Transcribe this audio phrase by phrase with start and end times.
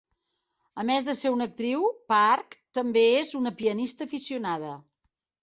[0.83, 4.75] A més de ser una actriu, Park també és una pianista aficionada.